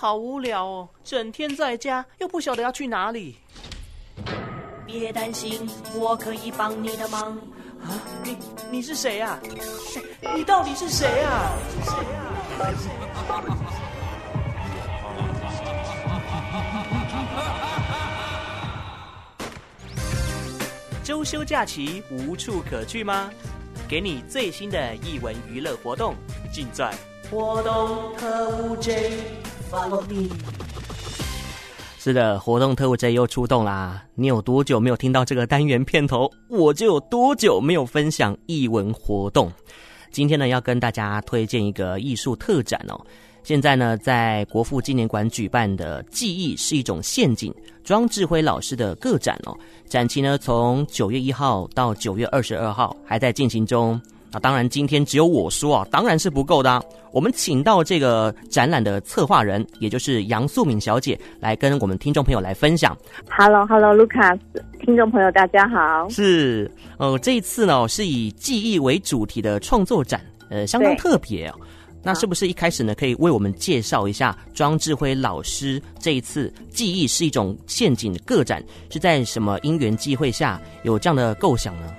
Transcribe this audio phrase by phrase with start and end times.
[0.00, 3.36] 好无聊哦，整天在家又不晓得要去哪里。
[4.86, 7.36] 别担心，我可以帮你的忙。
[7.82, 8.38] 啊，你
[8.70, 9.38] 你是谁啊？
[10.34, 11.52] 你到底是谁啊？
[11.68, 12.00] 是谁
[13.28, 13.44] 啊？
[21.04, 23.30] 周休假期无处可去吗？
[23.86, 26.14] 给你最新的艺文娱乐活动，
[26.50, 26.90] 尽在
[27.30, 29.20] 活动特务 J
[31.98, 34.02] 是的，活动特务 J 又出动啦！
[34.14, 39.52] 你有多久没有听到这个单元片头，我就有多久没有分享艺文活动。
[40.10, 43.00] 今天呢，要跟大家推荐一个艺术特展哦。
[43.44, 49.56] 现在呢，在国父纪念馆举办的“记忆是一种陷阱”庄志辉老师的个展哦，
[49.86, 54.00] 展期呢从九月一号到九月二十二号还在进行中。
[54.32, 56.80] 啊，当然，今天只有我说啊，当然是不够的啊。
[57.12, 62.96] 我们请到这个展览的策划人，也就是杨素敏小姐，来跟我们听众朋友来分享。
[63.28, 64.38] Hello，Hello，Lucas，
[64.80, 66.08] 听众朋友大家好。
[66.08, 71.54] 是，呃，这一次呢是以记忆为主题的创作展，呃，相当特别哦。
[72.02, 81.92] 那是不是一开始呢，可以为我们介绍一下庄志辉老师这一次记忆是一种陷阱个展，是在什么因缘际会下有这样的构想呢？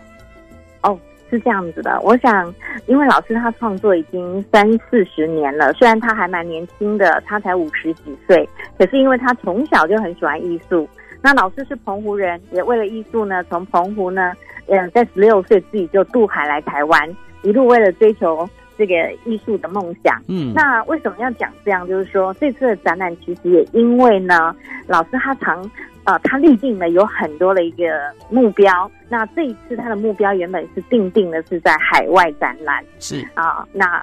[0.84, 0.98] 哦。
[1.32, 2.54] 是这样子的，我想，
[2.88, 10.88] 因为老师他创作已经三四十年了，虽然他还蛮年轻的，他才五十几岁，可是因为他从小就很喜欢艺术。
[11.22, 14.34] 那老师是澎湖人，也为了艺术呢，从澎湖呢，
[14.68, 18.46] 嗯，在十六岁自己就渡海来台湾，一路为了追求
[18.82, 18.94] 这个
[19.26, 20.20] 艺术的梦想。
[20.28, 21.88] 嗯，那为什么要讲这样？
[21.88, 24.56] 就是说，这次的展览其实也因为呢，
[24.88, 25.70] 老师他常。
[26.04, 27.86] 啊、呃，他立定了有很多的一个
[28.28, 28.90] 目标。
[29.08, 34.02] 那这一次他的目标原本是定定的是在海外展览，是啊，那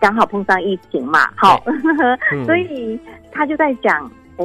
[0.00, 1.62] 刚好碰上疫情嘛，好，
[2.32, 2.98] 嗯、 所以
[3.30, 4.44] 他就在讲，哎，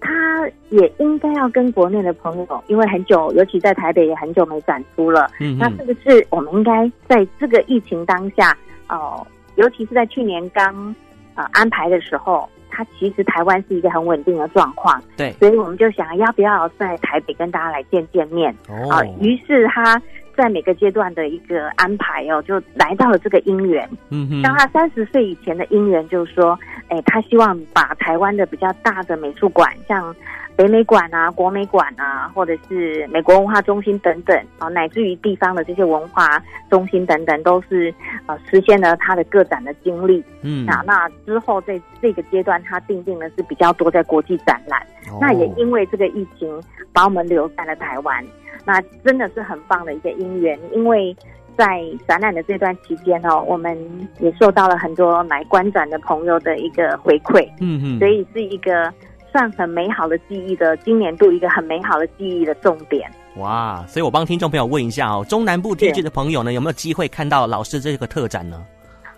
[0.00, 8.52] 他也应该要跟国内的朋友，因为很久，尤其在台北也很久没展出了，嗯，那是不是我们应该在这个疫情当下，
[8.92, 9.26] 哦、呃，
[9.56, 10.94] 尤其是在去年刚
[11.34, 12.48] 呃安排的时候。
[12.74, 18.96] 它其实台湾是一个很稳定的状况，对，所以我们就想要不要在台北跟大家来见见面啊？
[18.96, 20.00] 哦、于是他
[20.34, 23.86] 在每个阶段的一个安排哦，就来到了这个姻缘。
[24.08, 30.16] 嗯哼，像他三十岁以前的姻缘，就是说，哎，他希望把台湾的比较大的美术馆，像。
[30.54, 37.92] 北美馆啊，国美馆啊，或者是美国文化中心等等啊，乃至于地方的这些文化中心等等，都是
[38.26, 40.22] 呃实现了他的个展的经历。
[40.42, 44.80] 嗯，那那之后在这个阶段，他定定的是比较多在国际展览。
[45.10, 48.24] 哦、那也因为这个疫情，把我们留在了台湾。
[48.64, 51.16] 那真的是很棒的一个因缘，因为
[51.56, 53.76] 在展览的这段期间哦，我们
[54.20, 57.48] 也受到了很多来观展的朋友的一个回馈。
[57.60, 58.92] 嗯嗯，所以是一个。
[59.32, 63.82] 算很美好的记忆的今年度一个很美好的记忆的重点哇！
[63.88, 68.62] 所以我帮听众朋友问一下哦，中南部地区的朋友呢，有没有机会看到老师这个特展呢？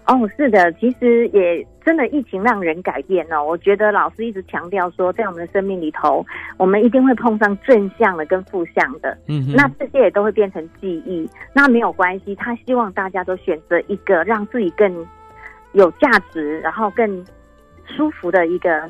[0.06, 3.42] 哦，是的，其实也真的疫情让人改变哦。
[3.42, 6.24] 我觉得老师一直强调说，在我们的生命里头，
[6.58, 11.28] 我们一定会碰上正向的跟负向的，嗯，那这些也都会变成记忆。
[11.52, 15.06] 那没有关系，他希望大家都选择一个让自己更
[15.72, 17.24] 有价值，然后更
[17.84, 18.88] 舒服的一个。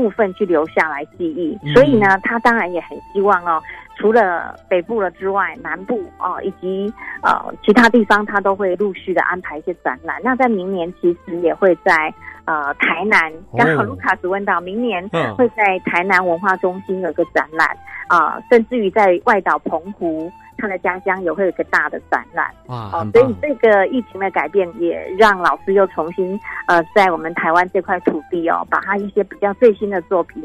[0.00, 3.62] 部分去留下来记忆，所以呢，他当然也很希望哦，
[3.98, 6.90] 除了北部了之外，南部哦，以及
[7.22, 10.16] 呃其他地方，他都会陆续的安排一些展览。
[10.24, 12.12] 那在明年其实也会在
[12.46, 15.06] 呃台南，刚好卢卡斯问到，明年
[15.36, 17.68] 会在台南文化中心有个展览
[18.08, 20.32] 啊，呃，甚至于在外岛澎湖。
[20.60, 30.42] 他的家乡也会有一个大的展览哇，哦，所以这个疫情的改变也让老师又重新呃，在我们台湾这块土地哦，把他一些比较最新的作品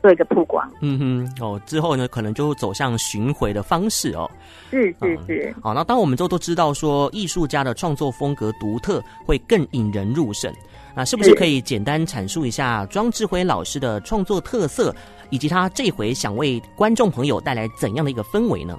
[0.00, 0.70] 做一个曝光。
[0.80, 4.30] 嗯哼，哦，之后呢，可能就走向巡回的方式哦。
[4.70, 5.54] 是是是。
[5.60, 10.52] 好，那当我们都都知道说，艺术家的创作风格独特，会更引人入胜。
[10.94, 14.94] 那是不是可以简单阐述一下庄志辉老师的创作特色，
[15.30, 18.76] 以及他这回想为观众朋友带来怎样的一个氛围呢？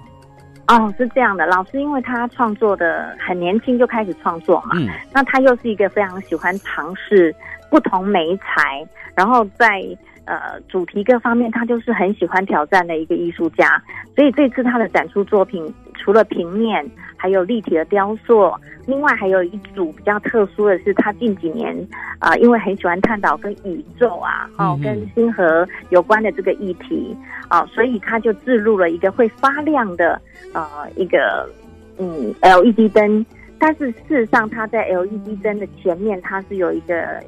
[0.69, 7.36] 哦，是这样的，老师因为他创作的很年轻就开始创作嘛，嗯，那他又是一个非常喜欢尝试
[7.71, 9.83] 不同媒材，然后在
[10.25, 13.81] 呃主题各方面，他就是很喜欢挑战的一个艺术家，
[14.16, 16.88] 所以这次他的展出作品除了平面，
[17.19, 18.51] 还有立体的雕塑。
[18.88, 21.75] 另外还有一组比较特殊的是，他近几年
[22.18, 27.16] 啊、呃，因为很喜欢探讨跟宇宙啊，哦，跟星河有关的这个议题
[27.50, 30.19] 啊、呃，所以他就置入了一个会发亮的
[30.54, 31.48] 呃一个
[32.00, 33.24] 嗯 LED 灯，
[33.60, 37.21] 但是事实上它在 LED 灯的前面，它是有一个。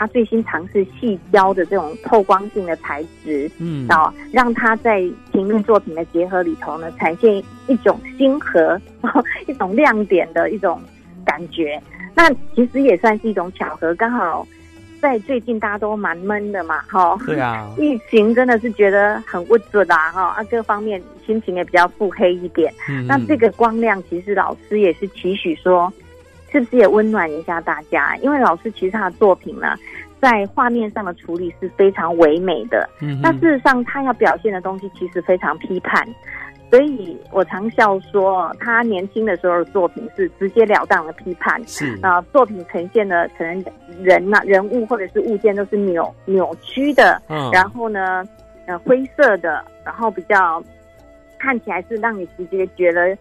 [0.00, 7.36] 他最新尝试细胶的这种透光性的材质，嗯，哦，让他在平面作品的结合里头呢，呈现
[7.66, 8.80] 一种新和，
[9.46, 10.80] 一种亮点的一种
[11.22, 11.78] 感觉。
[12.14, 14.48] 那其实也算是一种巧合，刚好
[15.02, 22.72] 在最近大家都蛮闷的嘛，哈，对啊， 疫情真的是觉得很不准啦，哈，啊，各方面心情也比较腹黑一点。
[22.88, 25.92] 嗯，那这个光亮，其实老师也是期许说。
[26.52, 28.16] 是不是也温暖一下大家？
[28.16, 29.76] 因为老师其实他的作品呢，
[30.20, 32.88] 在画面上的处理是非常唯美的。
[33.00, 36.06] 嗯，那事实上他要表现的东西其实非常批判，
[36.70, 41.60] 所以我常笑说，他年轻的时候的作品是直截了当的批判。
[41.66, 43.64] 是啊，作品呈现的可能
[44.02, 48.24] 人呐、啊、人物或者是物件都是扭扭曲的，嗯，然后呢，
[48.66, 50.62] 呃，灰色的，然后比较
[51.38, 53.16] 看起来是让你直接觉得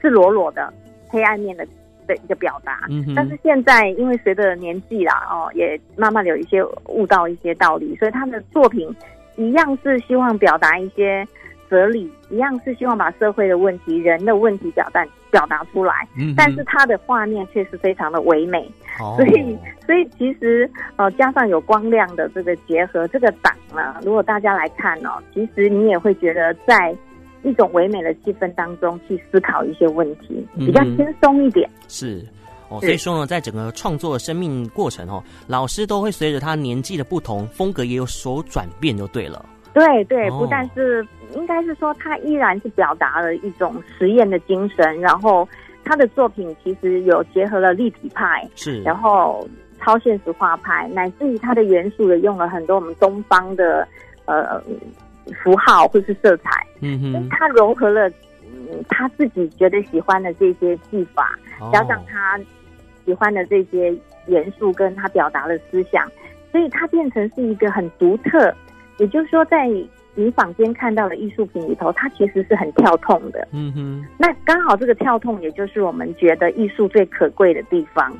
[0.00, 0.72] 赤裸裸的
[1.08, 1.64] 黑暗面的。
[2.14, 2.80] 的一个表达，
[3.16, 8.94] 但是现在因为随着年纪啦，哦，也慢慢的有一些悟到一些道理，所以他的作品
[9.36, 11.26] 一样是希望表达一些
[11.70, 16.06] 哲理，一样是希望把社会的问题、人的问题表达表达出来。
[16.36, 26.94] 但是他的画面却是非常的唯美，所以所以其实呃加上有光亮的这个结合，这个档呢，如果大家来看哦，其实你也会觉得在。
[27.42, 31.68] 一种唯美的气氛当中去思考一些问题，比较轻松一点。
[31.68, 32.24] 嗯、是
[32.68, 39.44] 哦，所以说呢，在整个创作的生命过程哦，老师都会随着他年纪的不同，风格也有所转变，就对了。
[39.74, 45.48] 对对，不但是，应该是说他依然是表达了一种实验的精神，然后
[45.84, 49.46] 他的作品其实有结合了立体派，是，然后
[49.80, 53.86] 超现实画派，乃至于他的元素也用了很多我们东方的
[54.26, 54.62] 呃。
[55.42, 58.08] 符号或是色彩，嗯哼，他融合了
[58.40, 61.38] 嗯他自己觉得喜欢的这些技法，
[61.72, 62.38] 加上他
[63.04, 63.94] 喜欢的这些
[64.26, 66.10] 元素，跟他表达的思想，
[66.50, 68.54] 所以它变成是一个很独特。
[68.98, 69.66] 也就是说，在
[70.14, 73.46] 你坊间看到的艺术品里头，它其实是很跳痛的。
[73.52, 78.12] 嗯哼，那刚好这个跳痛，也就是我们觉得艺术最可贵的地方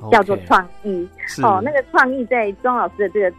[0.00, 1.08] ，okay, 叫做创意。
[1.42, 3.32] 哦，那个创意在庄老师的这个。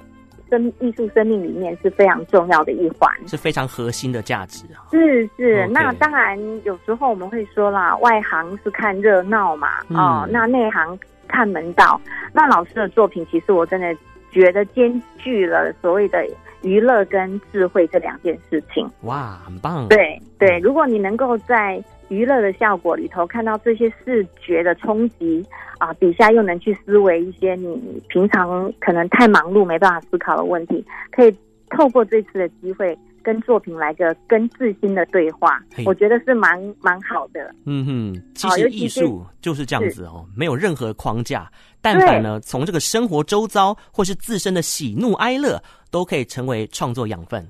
[0.49, 4.85] 生艺术生命里面是非常重要的一环，是非常核心的价值啊。
[4.91, 5.71] 是是，Okay.
[5.71, 10.97] 那当然有时候我们会说啦，外行是看热闹嘛，嗯、哦，那内行
[11.27, 11.99] 看门道。
[12.33, 13.95] 那老师的作品，其实我真的
[14.31, 16.25] 觉得兼具了所谓的
[16.61, 18.89] 娱乐跟智慧这两件事情。
[19.01, 19.87] 哇，很棒！
[19.87, 25.45] 对对，如果你能够在娱乐的效果里头看到这些视觉的冲击。
[25.79, 31.31] 啊，底下又能去思维一些你平常可能太忙碌没办法思考的问题，可以
[31.69, 37.53] 透过这次的机会跟作品来个跟自心的对话，我觉得是蛮蛮好的。
[37.65, 41.47] 嗯哼，其实艺术就是这样子哦，没有任何框架，
[41.79, 45.61] 但凡呢从这个生活周遭或是自身的喜怒哀乐，
[45.91, 47.47] 都可以成为创作养分。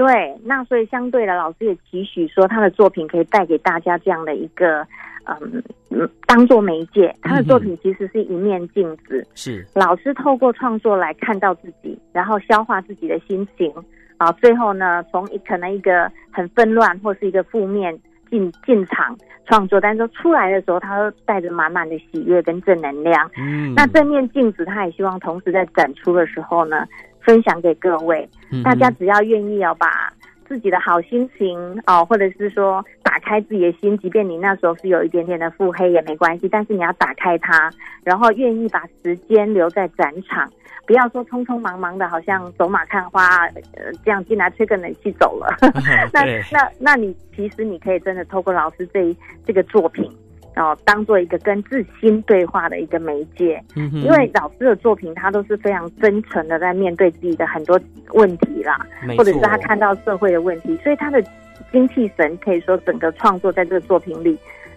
[0.00, 4.86] 对，那所以相对的，老师也期许说他的作品可以带给大家这样的一个。
[5.26, 9.24] 嗯嗯，当做媒介，他的作品其实是一面镜子。
[9.34, 13.72] 是老师透过创作来看到自己，然后消化自己的心情
[14.16, 17.96] 啊，最后呢，从一可能一个很纷乱或是一个负面
[18.30, 19.14] 进进场
[19.44, 23.30] 创作，但是出来的时候，他都带着满满的喜悦跟正能量。
[23.36, 26.86] 嗯，那这面镜子，他也希望同时在展出的时候呢，
[27.22, 28.28] 分享给各位。
[28.50, 30.12] 嗯，大家只要愿意哦把。
[30.50, 37.70] 自己的好心情哦，或者是说打开自己的心，即便你那时候是有一点点的腹黑也没关系，但是你要打开它，
[38.02, 40.50] 然后愿意把时间留在展场，
[40.88, 43.46] 不要说匆匆忙忙的，好像走马看花，
[43.76, 45.56] 呃，这样进来吹个冷气走了。
[46.12, 50.10] 那那那你其实你可以真的透过老师这一这个作品。
[50.56, 57.80] 哦，当做一个跟自心对话的一个媒介，因为老师的作品他都是非常真诚的在面对自己的很多
[58.14, 58.84] 问题啦，
[59.16, 61.22] 或者是他看到社会的问题，所以他的
[61.70, 64.36] 精气神可以说整个创作在这个作品里，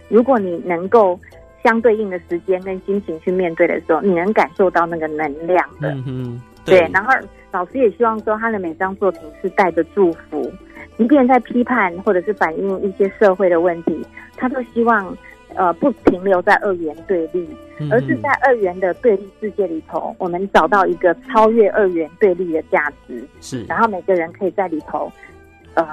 [0.10, 1.20] 如果你能够
[1.63, 6.92] 相对应的时间跟心情去面对的时候，你能感受到那个能量的，嗯、对，对。
[6.94, 7.12] 然后
[7.51, 10.50] 老师也希望说他的每张作品是带着祝福，
[10.98, 14.06] 即便在批判或者是反映一些社会的问题，
[14.38, 15.18] 他都希望。
[15.55, 17.48] 呃，不停留在二元对立，
[17.91, 23.24] 而是在二元的对立世界里头，我们找到一个超越二元对立的价值。
[23.41, 25.12] 是，然后每个人可以在里头，
[25.74, 25.86] 呃，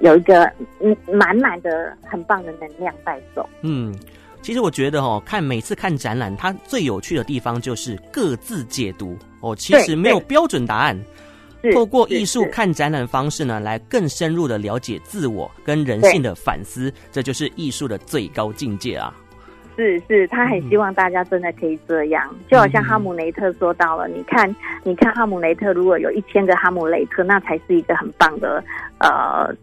[0.00, 0.44] 有一个
[0.80, 3.48] 嗯满满的很棒的能量带走。
[3.62, 3.94] 嗯，
[4.42, 10.98] 其实我觉得哦，看每次看展览，它最有趣的地方就是各自解读哦，其实没有标准答案。
[11.72, 19.14] 透过艺术看展览方式呢，来更深入的了解自我跟人性的反思，这就是艺术的最高境界啊！
[19.76, 28.62] 是是，他很希望大家真的可以这样，嗯、就好像哈姆雷特说到了，嗯、你看，你看哈姆雷特，如果有一千个哈姆雷特，那才是一个很棒的，
[28.98, 29.54] 呃，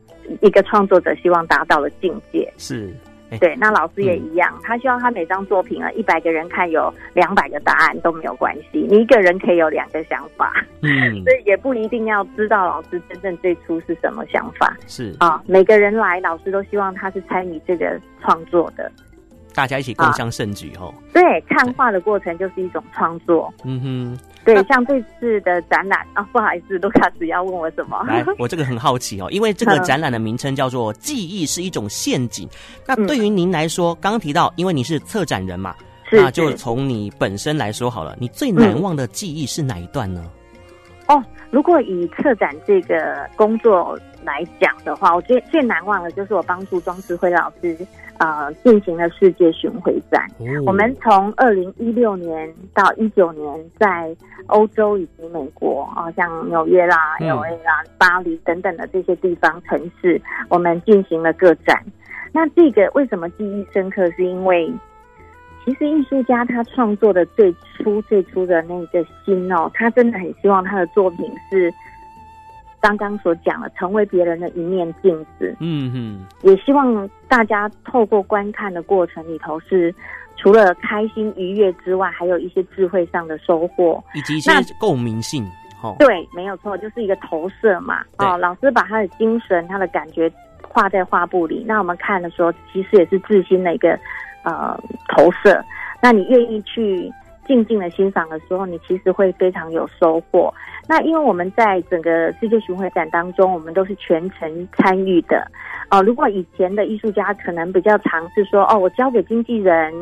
[0.42, 2.50] 一个创作者希望达到的境界。
[2.58, 2.94] 是。
[3.40, 10.90] 对，那老师也一样，嗯、他希望他每张作品啊，一百个人看有两百个答案都没有关系，你一个人可以有两个想法，嗯，
[11.26, 15.16] 所以也不一定要知道老师真正最初是什么想法，是。
[15.20, 18.92] 啊，每个人来，老师都希望他是参与这个创作的。
[19.54, 20.94] 大家一起共襄盛举哦。
[21.14, 23.54] 对，看画的过程就是一种创作。
[23.64, 28.02] 嗯哼，对，像这次的展览啊，不好意思，卢卡斯要问我什么？
[28.04, 32.48] 来，我这个很好奇哦，因为这个展览的名称叫做“记忆是一种陷阱”。
[32.86, 35.76] 那对于您来说，刚刚提到，因为你是策展人嘛，
[36.12, 40.24] 那就从你本身来说好了，你最难忘的记忆是哪一段呢？
[41.08, 47.78] 哦，如果以策展这个工作来讲的话，我最最难忘的就是我帮助庄志辉老师。
[48.18, 50.26] 呃，进行了世界巡回展。
[50.40, 54.16] 哦、我们从二零一六年到一九年，在
[54.48, 61.84] 欧洲以及美国啊，像纽约啦、L A 啦、巴黎等等的这些地方城市，我们进行了个展。
[62.32, 64.10] 那这个为什么记忆深刻？
[64.12, 64.74] 是因为
[65.66, 71.74] 其实艺术家他创作的最初最初的那个心哦，他真的很希望他的作品是。
[72.82, 75.56] 刚刚所讲的，成为别人的一面镜子。
[75.60, 79.92] 嗯哼，也希望大家透过观看的过程里头，是
[80.38, 85.44] 除了开心愉悦之外，还有一些智慧上的收获，以及一些共鸣性。
[85.82, 88.04] 那哦，对，没有错，就是一个投射嘛。
[88.20, 90.32] 对哦，老师把他的精神、他的感觉
[90.62, 94.00] 画在画布里，那我们看的时候，其实也是自心的一个
[94.46, 95.62] 呃投射。
[96.02, 97.12] 那你愿意去
[97.46, 100.54] 静静的欣赏的时候，你其实会非常有收获。
[100.88, 105.40] 那因为我们在整个世界巡回展当中，我们都是全程参与的。
[105.90, 109.94] 哦、呃，如果以前的艺术家可能比较尝试说，哦，我交给经纪人，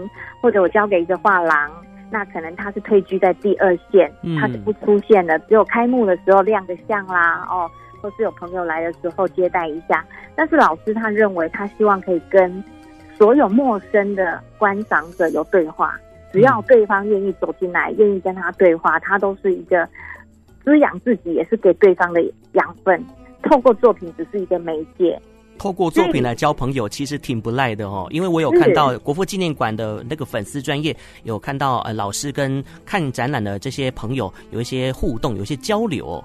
[0.41, 1.71] 或者我交给一个画廊，
[2.11, 7.69] 那可能他是退居在第二线，他是不出现的，只有开幕的时候亮个相啦，哦，
[8.01, 10.05] 或是有朋友来的时候接待一下。
[10.35, 12.63] 但是老师他认为，他希望可以跟
[13.17, 15.99] 所有陌生的观赏者有对话，
[16.31, 19.87] 只要对方愿意走进来，愿意跟他对话，他都是一个。
[20.65, 23.05] 滋养自己也是给对方的养分，
[23.41, 25.21] 透过作品只是一个媒介。
[25.57, 28.07] 透过作品来交朋友，其实挺不赖的哦。
[28.11, 36.23] 因为我有看到国父纪念馆的那个粉丝专业，有看到呃老师跟看展览的这些朋友有一些互动，有一些交流。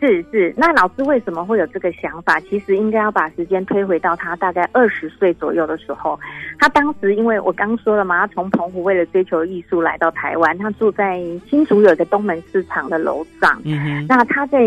[0.00, 2.38] 是是，那老师为什么会有这个想法？
[2.40, 6.18] 其实应该要把时间推回到他大概二十岁左右的时候。
[6.58, 13.60] 他当时因为我刚说了嘛，他从澎湖为了追求艺术来到台湾，他住在新竹有一个东门市场的楼上。
[13.64, 14.62] 嗯哼，那他在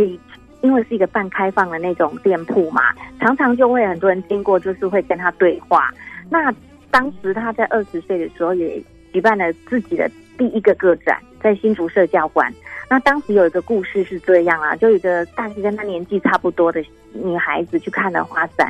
[0.62, 2.82] 因为是一个半开放的那种店铺嘛，
[3.20, 5.90] 常常就会很多人经过，就是会跟他对话。
[6.30, 6.54] 那
[6.92, 8.84] 当时他在二十岁的时候也
[9.14, 12.54] 举办了自己的第一个个展，在新竹社教馆。
[12.92, 16.84] 那当时有一个故事是这样啊，就有一个大概跟他年纪差不多的
[17.14, 18.70] 女孩子去看了花展，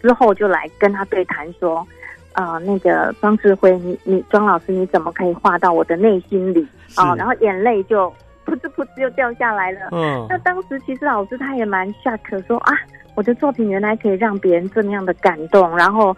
[0.00, 1.84] 之后就来跟他对谈说，
[2.32, 7.12] 啊、呃，那个庄志辉，你你庄老师你怎么可以画到我的内心里啊？
[7.16, 8.08] 然后眼泪就
[8.46, 9.88] 噗哧噗哧就掉下来了。
[9.90, 12.72] 嗯，那当时其实老师他也蛮 shock，说啊，
[13.16, 16.16] 我的作品原来可以让别人这么样的感动，然后。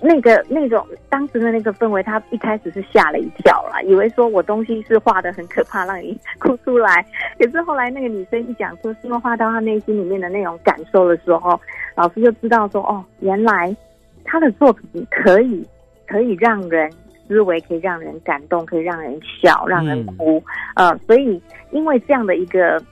[0.00, 7.04] 那个那种当时的那个氛围，他一开始是吓了一跳啦，以为说我东西是画的很可怕，让你哭出来。
[7.38, 11.60] 可是后来那个女生一讲说，是因为画到她内心里面的那种感受的时候，
[11.94, 13.76] 老师就知道说，哦，原来
[14.24, 15.64] 他的作品可以
[16.06, 16.90] 可以让人
[17.28, 20.42] 思维，可以让人感动，可以让人笑，让人哭。
[20.76, 22.82] 嗯、呃，所以因为这样的一个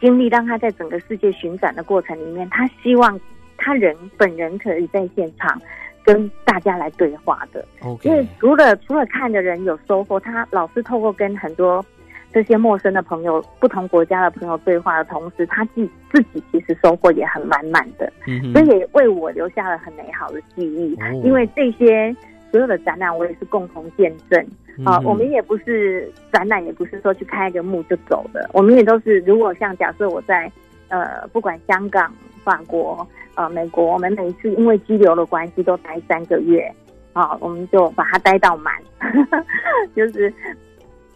[0.00, 3.18] 经历，让他在整个世界巡展的过程里面，他希望
[3.56, 5.60] 他人本人可以在现场。
[6.04, 7.64] 跟大家来对话的.
[8.02, 11.84] 因为除了除了看的人有收获，他老是透过跟很多
[12.32, 20.94] 这些陌生的朋友、不同国家的朋友对话的同时，他自自己其实收获也很满满的，嗯、哼所以也为我留下了很美好的记忆。
[21.02, 22.14] 哦、因为这些
[22.50, 24.40] 所有的展览，我也是共同见证
[24.84, 24.98] 啊。
[24.98, 30.50] 嗯、我们也不是展览，也不是说去开一个幕就走的，我们也都是，如果像假设我在
[30.92, 33.04] 呃，不管香港、法国。
[33.34, 36.70] 呃，美国，我们每次因为激流的关系都待三个月，
[37.14, 38.74] 啊，我们就把它待到满，
[39.96, 40.30] 就是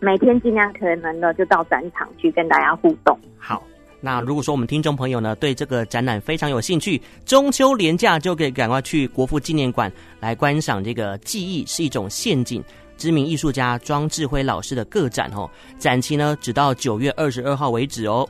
[0.00, 3.14] 每天尽量可能的就到展场去跟大家互动。
[3.36, 3.62] 好，
[4.00, 12.64] 那如果说我们听众朋友呢对这个展览非常有兴趣，中秋连假就可以赶快去国父纪念馆来观赏这个记忆是一种陷阱，
[12.96, 15.46] 知名艺术家庄智辉老师的个展哦，
[15.78, 18.26] 展期呢只到九月二十二号为止哦。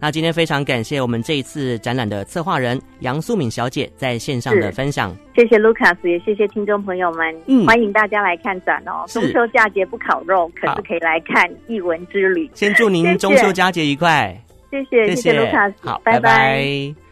[0.00, 5.14] 那今天非常感谢我们这一次展览的策划人杨素敏小姐在线上的分享。
[5.36, 9.04] 谢谢 Lucas，也谢谢听众朋友们，嗯，欢迎大家来看展哦。
[9.08, 12.50] 中秋佳节不烤肉，可是可以来看艺文之旅。
[12.54, 14.36] 先祝您中秋佳节愉快。
[14.70, 16.20] 谢谢谢谢，Lucas，好，拜拜。
[16.20, 17.07] 拜拜。